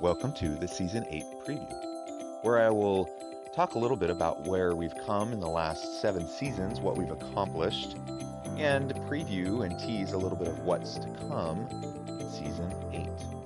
Welcome 0.00 0.32
to 0.34 0.50
the 0.50 0.68
Season 0.68 1.04
8 1.10 1.24
preview, 1.44 1.74
where 2.42 2.60
I 2.60 2.70
will 2.70 3.10
talk 3.52 3.74
a 3.74 3.78
little 3.80 3.96
bit 3.96 4.10
about 4.10 4.46
where 4.46 4.76
we've 4.76 4.94
come 5.04 5.32
in 5.32 5.40
the 5.40 5.48
last 5.48 6.00
seven 6.00 6.28
seasons, 6.28 6.80
what 6.80 6.96
we've 6.96 7.10
accomplished, 7.10 7.96
and 8.56 8.94
preview 9.08 9.66
and 9.66 9.76
tease 9.76 10.12
a 10.12 10.16
little 10.16 10.38
bit 10.38 10.46
of 10.46 10.60
what's 10.60 10.98
to 10.98 11.08
come 11.28 11.66
in 12.06 12.30
Season 12.30 12.72
8. 12.92 13.37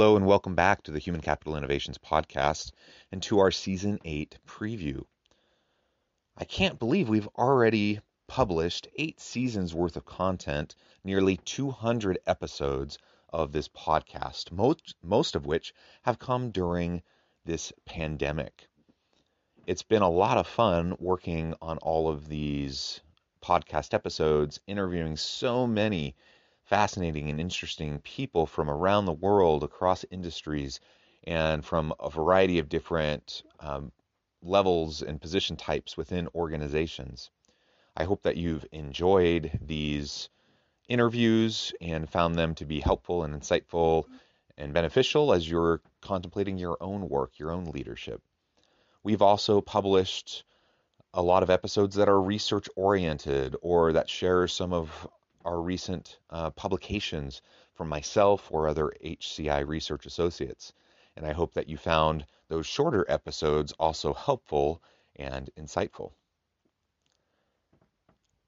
Hello, 0.00 0.16
and 0.16 0.24
welcome 0.24 0.54
back 0.54 0.82
to 0.82 0.90
the 0.92 0.98
Human 0.98 1.20
Capital 1.20 1.58
Innovations 1.58 1.98
Podcast 1.98 2.72
and 3.12 3.22
to 3.24 3.40
our 3.40 3.50
Season 3.50 3.98
8 4.02 4.38
preview. 4.46 5.04
I 6.38 6.44
can't 6.44 6.78
believe 6.78 7.10
we've 7.10 7.28
already 7.36 8.00
published 8.26 8.88
eight 8.96 9.20
seasons 9.20 9.74
worth 9.74 9.98
of 9.98 10.06
content, 10.06 10.74
nearly 11.04 11.36
200 11.36 12.18
episodes 12.26 12.96
of 13.28 13.52
this 13.52 13.68
podcast, 13.68 14.50
most, 14.50 14.94
most 15.02 15.36
of 15.36 15.44
which 15.44 15.74
have 16.00 16.18
come 16.18 16.50
during 16.50 17.02
this 17.44 17.70
pandemic. 17.84 18.68
It's 19.66 19.82
been 19.82 20.00
a 20.00 20.08
lot 20.08 20.38
of 20.38 20.46
fun 20.46 20.96
working 20.98 21.54
on 21.60 21.76
all 21.76 22.08
of 22.08 22.26
these 22.26 23.02
podcast 23.44 23.92
episodes, 23.92 24.60
interviewing 24.66 25.18
so 25.18 25.66
many 25.66 26.16
fascinating 26.70 27.28
and 27.28 27.40
interesting 27.40 27.98
people 27.98 28.46
from 28.46 28.70
around 28.70 29.04
the 29.04 29.12
world, 29.12 29.64
across 29.64 30.04
industries, 30.12 30.78
and 31.24 31.64
from 31.64 31.92
a 31.98 32.08
variety 32.08 32.60
of 32.60 32.68
different 32.68 33.42
um, 33.58 33.90
levels 34.40 35.02
and 35.02 35.20
position 35.20 35.56
types 35.56 35.96
within 35.96 36.28
organizations. 36.32 37.28
I 37.96 38.04
hope 38.04 38.22
that 38.22 38.36
you've 38.36 38.64
enjoyed 38.70 39.58
these 39.60 40.28
interviews 40.88 41.72
and 41.80 42.08
found 42.08 42.36
them 42.36 42.54
to 42.54 42.64
be 42.64 42.78
helpful 42.78 43.24
and 43.24 43.34
insightful 43.34 44.04
and 44.56 44.72
beneficial 44.72 45.32
as 45.32 45.50
you're 45.50 45.80
contemplating 46.00 46.56
your 46.56 46.76
own 46.80 47.08
work, 47.08 47.36
your 47.36 47.50
own 47.50 47.64
leadership. 47.64 48.22
We've 49.02 49.22
also 49.22 49.60
published 49.60 50.44
a 51.12 51.22
lot 51.22 51.42
of 51.42 51.50
episodes 51.50 51.96
that 51.96 52.08
are 52.08 52.22
research 52.22 52.68
oriented 52.76 53.56
or 53.60 53.94
that 53.94 54.08
share 54.08 54.46
some 54.46 54.72
of 54.72 55.08
our 55.44 55.60
recent 55.60 56.18
uh, 56.30 56.50
publications 56.50 57.42
from 57.74 57.88
myself 57.88 58.48
or 58.50 58.68
other 58.68 58.92
HCI 59.04 59.66
research 59.66 60.06
associates. 60.06 60.72
And 61.16 61.26
I 61.26 61.32
hope 61.32 61.54
that 61.54 61.68
you 61.68 61.76
found 61.76 62.26
those 62.48 62.66
shorter 62.66 63.04
episodes 63.08 63.72
also 63.78 64.12
helpful 64.12 64.82
and 65.16 65.50
insightful. 65.58 66.12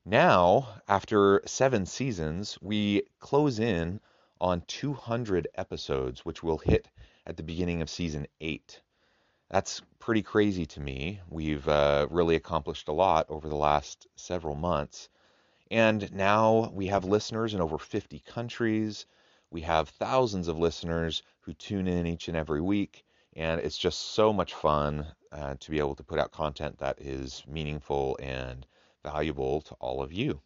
Now, 0.04 0.80
after 0.88 1.42
seven 1.46 1.86
seasons, 1.86 2.58
we 2.60 3.02
close 3.20 3.60
in 3.60 4.00
on 4.40 4.62
200 4.62 5.46
episodes, 5.54 6.24
which 6.24 6.42
will 6.42 6.58
hit 6.58 6.88
at 7.24 7.36
the 7.36 7.44
beginning 7.44 7.80
of 7.82 7.88
season 7.88 8.26
eight. 8.40 8.80
That's 9.48 9.80
pretty 10.00 10.22
crazy 10.22 10.66
to 10.66 10.80
me. 10.80 11.20
We've 11.28 11.66
uh, 11.68 12.08
really 12.10 12.34
accomplished 12.34 12.88
a 12.88 12.92
lot 12.92 13.26
over 13.28 13.48
the 13.48 13.54
last 13.54 14.08
several 14.16 14.56
months. 14.56 15.08
And 15.72 16.12
now 16.12 16.70
we 16.74 16.88
have 16.88 17.06
listeners 17.06 17.54
in 17.54 17.62
over 17.62 17.78
50 17.78 18.18
countries. 18.26 19.06
We 19.50 19.62
have 19.62 19.88
thousands 19.88 20.46
of 20.46 20.58
listeners 20.58 21.22
who 21.40 21.54
tune 21.54 21.88
in 21.88 22.06
each 22.06 22.28
and 22.28 22.36
every 22.36 22.60
week. 22.60 23.06
And 23.36 23.58
it's 23.58 23.78
just 23.78 23.98
so 23.98 24.34
much 24.34 24.52
fun 24.52 25.06
uh, 25.32 25.54
to 25.58 25.70
be 25.70 25.78
able 25.78 25.94
to 25.94 26.02
put 26.02 26.18
out 26.18 26.30
content 26.30 26.76
that 26.80 27.00
is 27.00 27.42
meaningful 27.46 28.18
and 28.20 28.66
valuable 29.02 29.62
to 29.62 29.74
all 29.76 30.02
of 30.02 30.12
you. 30.12 30.42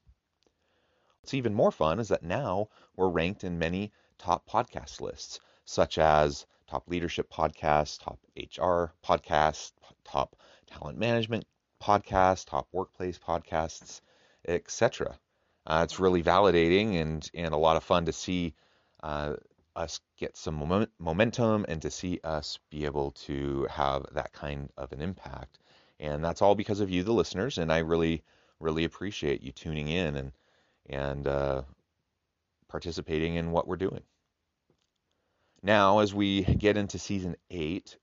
What's 1.22 1.34
even 1.34 1.54
more 1.54 1.72
fun 1.72 1.98
is 1.98 2.06
that 2.06 2.22
now 2.22 2.68
we're 2.94 3.08
ranked 3.08 3.42
in 3.42 3.58
many 3.58 3.90
top 4.18 4.48
podcast 4.48 5.00
lists, 5.00 5.40
such 5.64 5.98
as 5.98 6.46
top 6.68 6.88
leadership 6.88 7.28
podcasts, 7.32 7.98
top 7.98 8.20
HR 8.36 8.94
podcasts, 9.04 9.72
top 10.04 10.36
talent 10.68 10.98
management 10.98 11.46
podcasts, 11.82 12.46
top 12.46 12.68
workplace 12.70 13.18
podcasts, 13.18 14.02
etc. 14.46 15.18
Uh, 15.66 15.82
it's 15.84 15.98
really 15.98 16.22
validating 16.22 17.00
and, 17.00 17.28
and 17.34 17.52
a 17.52 17.56
lot 17.58 17.76
of 17.76 17.82
fun 17.82 18.04
to 18.04 18.12
see 18.12 18.54
uh, 19.02 19.34
us 19.74 20.00
get 20.16 20.36
some 20.36 20.54
moment, 20.54 20.90
momentum 20.98 21.66
and 21.68 21.82
to 21.82 21.90
see 21.90 22.20
us 22.24 22.58
be 22.70 22.84
able 22.84 23.10
to 23.12 23.66
have 23.70 24.06
that 24.12 24.32
kind 24.32 24.70
of 24.76 24.92
an 24.92 25.00
impact. 25.00 25.58
And 25.98 26.24
that's 26.24 26.42
all 26.42 26.54
because 26.54 26.80
of 26.80 26.90
you, 26.90 27.02
the 27.02 27.12
listeners. 27.12 27.58
And 27.58 27.72
I 27.72 27.78
really, 27.78 28.22
really 28.60 28.84
appreciate 28.84 29.42
you 29.42 29.52
tuning 29.52 29.88
in 29.88 30.16
and 30.16 30.32
and 30.88 31.26
uh, 31.26 31.62
participating 32.68 33.34
in 33.34 33.50
what 33.50 33.66
we're 33.66 33.76
doing. 33.76 34.02
Now, 35.62 35.98
as 35.98 36.14
we 36.14 36.42
get 36.42 36.76
into 36.76 36.98
season 36.98 37.34
eight, 37.50 37.96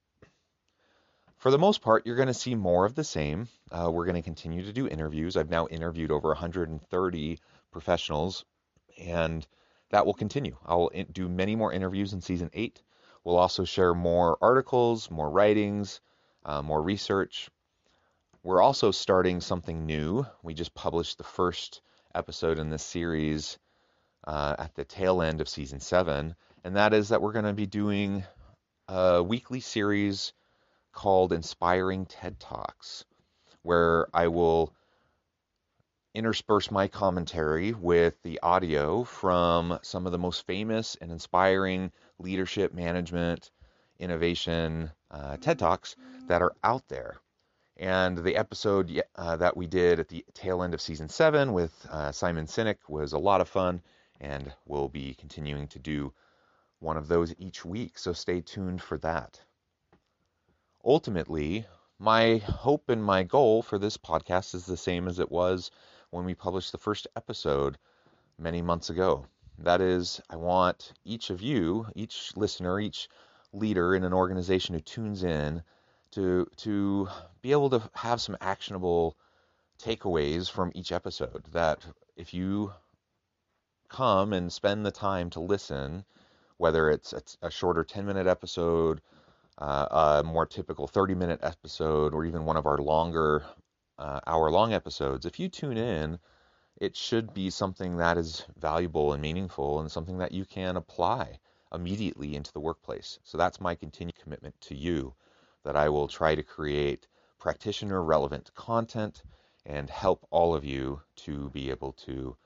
for 1.44 1.50
the 1.50 1.58
most 1.58 1.82
part, 1.82 2.06
you're 2.06 2.16
going 2.16 2.28
to 2.28 2.32
see 2.32 2.54
more 2.54 2.86
of 2.86 2.94
the 2.94 3.04
same. 3.04 3.48
Uh, 3.70 3.90
we're 3.92 4.06
going 4.06 4.14
to 4.14 4.22
continue 4.22 4.64
to 4.64 4.72
do 4.72 4.88
interviews. 4.88 5.36
I've 5.36 5.50
now 5.50 5.66
interviewed 5.66 6.10
over 6.10 6.28
130 6.28 7.38
professionals, 7.70 8.46
and 8.98 9.46
that 9.90 10.06
will 10.06 10.14
continue. 10.14 10.56
I'll 10.64 10.88
do 11.12 11.28
many 11.28 11.54
more 11.54 11.70
interviews 11.70 12.14
in 12.14 12.22
season 12.22 12.48
eight. 12.54 12.82
We'll 13.24 13.36
also 13.36 13.64
share 13.64 13.92
more 13.92 14.38
articles, 14.40 15.10
more 15.10 15.28
writings, 15.28 16.00
uh, 16.46 16.62
more 16.62 16.80
research. 16.80 17.50
We're 18.42 18.62
also 18.62 18.90
starting 18.90 19.42
something 19.42 19.84
new. 19.84 20.24
We 20.42 20.54
just 20.54 20.72
published 20.72 21.18
the 21.18 21.24
first 21.24 21.82
episode 22.14 22.58
in 22.58 22.70
this 22.70 22.82
series 22.82 23.58
uh, 24.26 24.56
at 24.58 24.74
the 24.76 24.86
tail 24.86 25.20
end 25.20 25.42
of 25.42 25.50
season 25.50 25.80
seven, 25.80 26.36
and 26.64 26.76
that 26.76 26.94
is 26.94 27.10
that 27.10 27.20
we're 27.20 27.32
going 27.32 27.44
to 27.44 27.52
be 27.52 27.66
doing 27.66 28.24
a 28.88 29.22
weekly 29.22 29.60
series 29.60 30.32
called 30.94 31.32
Inspiring 31.32 32.06
TED 32.06 32.40
Talks, 32.40 33.04
where 33.62 34.06
I 34.14 34.28
will 34.28 34.72
intersperse 36.14 36.70
my 36.70 36.86
commentary 36.86 37.72
with 37.72 38.14
the 38.22 38.38
audio 38.40 39.02
from 39.02 39.78
some 39.82 40.06
of 40.06 40.12
the 40.12 40.18
most 40.18 40.46
famous 40.46 40.96
and 41.00 41.10
inspiring 41.10 41.90
leadership, 42.20 42.72
management, 42.72 43.50
innovation 43.98 44.90
uh, 45.10 45.36
TED 45.36 45.58
Talks 45.58 45.96
that 46.28 46.40
are 46.40 46.54
out 46.62 46.86
there. 46.88 47.16
And 47.76 48.18
the 48.18 48.36
episode 48.36 49.02
uh, 49.16 49.36
that 49.36 49.56
we 49.56 49.66
did 49.66 49.98
at 49.98 50.08
the 50.08 50.24
tail 50.32 50.62
end 50.62 50.74
of 50.74 50.80
season 50.80 51.08
seven 51.08 51.52
with 51.52 51.72
uh, 51.90 52.12
Simon 52.12 52.46
Sinek 52.46 52.78
was 52.88 53.12
a 53.12 53.18
lot 53.18 53.40
of 53.40 53.48
fun, 53.48 53.82
and 54.20 54.52
we'll 54.64 54.88
be 54.88 55.14
continuing 55.14 55.66
to 55.68 55.80
do 55.80 56.12
one 56.78 56.96
of 56.96 57.08
those 57.08 57.34
each 57.38 57.64
week. 57.64 57.98
So 57.98 58.12
stay 58.12 58.40
tuned 58.40 58.80
for 58.80 58.96
that 58.98 59.40
ultimately, 60.84 61.66
my 61.98 62.36
hope 62.36 62.88
and 62.90 63.02
my 63.02 63.22
goal 63.22 63.62
for 63.62 63.78
this 63.78 63.96
podcast 63.96 64.54
is 64.54 64.66
the 64.66 64.76
same 64.76 65.08
as 65.08 65.18
it 65.18 65.30
was 65.30 65.70
when 66.10 66.24
we 66.24 66.34
published 66.34 66.72
the 66.72 66.78
first 66.78 67.06
episode 67.16 67.78
many 68.38 68.62
months 68.62 68.90
ago. 68.90 69.26
That 69.58 69.80
is, 69.80 70.20
I 70.28 70.36
want 70.36 70.92
each 71.04 71.30
of 71.30 71.40
you, 71.40 71.86
each 71.94 72.36
listener, 72.36 72.80
each 72.80 73.08
leader 73.52 73.94
in 73.94 74.04
an 74.04 74.12
organization 74.12 74.74
who 74.74 74.80
tunes 74.80 75.22
in 75.22 75.62
to 76.10 76.46
to 76.56 77.08
be 77.40 77.52
able 77.52 77.70
to 77.70 77.82
have 77.94 78.20
some 78.20 78.36
actionable 78.40 79.16
takeaways 79.78 80.50
from 80.50 80.72
each 80.74 80.92
episode 80.92 81.44
that 81.52 81.84
if 82.16 82.34
you 82.34 82.72
come 83.88 84.32
and 84.32 84.52
spend 84.52 84.84
the 84.84 84.90
time 84.90 85.30
to 85.30 85.40
listen 85.40 86.04
whether 86.56 86.90
it's 86.90 87.12
a, 87.42 87.50
shorter 87.50 87.84
10 87.84 88.06
minute 88.06 88.26
episode 88.26 89.00
uh, 89.58 90.20
a 90.20 90.22
more 90.24 90.46
typical 90.46 90.86
30 90.86 91.14
minute 91.14 91.40
episode 91.42 92.14
or 92.14 92.24
even 92.24 92.44
one 92.44 92.56
of 92.56 92.66
our 92.66 92.78
longer 92.78 93.44
uh, 93.98 94.20
hour 94.26 94.50
long 94.50 94.72
episodes, 94.72 95.26
if 95.26 95.38
you 95.38 95.48
tune 95.48 95.76
in, 95.76 96.18
it 96.80 96.96
should 96.96 97.32
be 97.32 97.50
something 97.50 97.96
that 97.96 98.18
is 98.18 98.44
valuable 98.58 99.12
and 99.12 99.22
meaningful 99.22 99.80
and 99.80 99.90
something 99.90 100.18
that 100.18 100.32
you 100.32 100.44
can 100.44 100.76
apply 100.76 101.38
immediately 101.72 102.34
into 102.34 102.52
the 102.52 102.60
workplace. 102.60 103.18
So 103.22 103.38
that's 103.38 103.60
my 103.60 103.74
continued 103.74 104.16
commitment 104.16 104.60
to 104.62 104.74
you 104.74 105.14
that 105.64 105.76
I 105.76 105.88
will 105.88 106.08
try 106.08 106.34
to 106.34 106.42
create 106.42 107.06
practitioner 107.38 108.02
relevant 108.02 108.52
content 108.54 109.22
and 109.66 109.88
help 109.88 110.26
all 110.30 110.54
of 110.54 110.64
you 110.64 111.00
to 111.16 111.50
be 111.50 111.70
able 111.70 111.92
to 111.92 112.36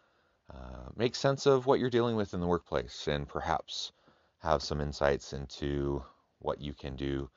uh, 0.53 0.89
make 0.97 1.15
sense 1.15 1.47
of 1.47 1.67
what 1.67 1.81
you're 1.81 1.91
dealing 1.91 2.17
with 2.17 2.35
in 2.35 2.41
the 2.41 2.47
workplace 2.47 3.09
and 3.09 3.29
perhaps 3.29 3.93
have 4.39 4.63
some 4.63 4.81
insights 4.81 5.33
into 5.33 6.03
what 6.41 6.61
you 6.61 6.75
can 6.75 6.97
do 6.97 7.31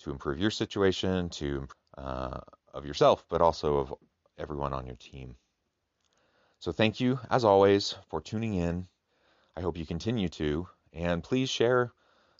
to 0.00 0.10
improve 0.10 0.38
your 0.38 0.50
situation, 0.50 1.28
to 1.30 1.66
uh, 1.96 2.40
of 2.74 2.84
yourself, 2.84 3.24
but 3.28 3.40
also 3.40 3.78
of 3.78 3.94
everyone 4.38 4.72
on 4.72 4.86
your 4.86 4.96
team. 4.96 5.36
So 6.58 6.72
thank 6.72 7.00
you, 7.00 7.18
as 7.30 7.44
always, 7.44 7.94
for 8.08 8.20
tuning 8.20 8.54
in. 8.54 8.88
I 9.56 9.60
hope 9.60 9.76
you 9.76 9.86
continue 9.86 10.28
to, 10.30 10.68
and 10.92 11.22
please 11.22 11.48
share 11.48 11.92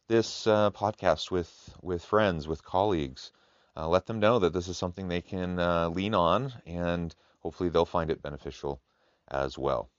this 0.08 0.46
uh, 0.46 0.70
podcast 0.70 1.30
with 1.30 1.74
with 1.82 2.04
friends, 2.04 2.46
with 2.46 2.62
colleagues. 2.62 3.32
Uh, 3.76 3.88
let 3.88 4.06
them 4.06 4.20
know 4.20 4.38
that 4.38 4.52
this 4.52 4.68
is 4.68 4.78
something 4.78 5.08
they 5.08 5.20
can 5.20 5.58
uh, 5.58 5.88
lean 5.88 6.14
on, 6.14 6.52
and 6.66 7.14
hopefully 7.40 7.68
they'll 7.68 7.84
find 7.84 8.10
it 8.10 8.22
beneficial 8.22 8.80
as 9.28 9.58
well. 9.58 9.90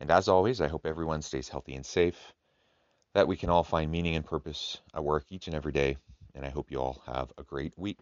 And 0.00 0.10
as 0.10 0.28
always, 0.28 0.60
I 0.60 0.68
hope 0.68 0.86
everyone 0.86 1.22
stays 1.22 1.48
healthy 1.48 1.74
and 1.74 1.84
safe, 1.84 2.32
that 3.14 3.28
we 3.28 3.36
can 3.36 3.50
all 3.50 3.64
find 3.64 3.90
meaning 3.90 4.16
and 4.16 4.24
purpose 4.24 4.80
at 4.94 5.04
work 5.04 5.26
each 5.30 5.46
and 5.46 5.56
every 5.56 5.72
day. 5.72 5.96
And 6.34 6.44
I 6.44 6.50
hope 6.50 6.70
you 6.70 6.78
all 6.78 7.02
have 7.06 7.32
a 7.38 7.42
great 7.42 7.76
week. 7.78 7.98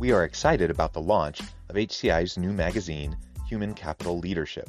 We 0.00 0.12
are 0.12 0.24
excited 0.24 0.70
about 0.70 0.94
the 0.94 1.00
launch 1.02 1.40
of 1.68 1.76
HCI's 1.76 2.38
new 2.38 2.52
magazine, 2.52 3.18
Human 3.46 3.74
Capital 3.74 4.18
Leadership. 4.18 4.68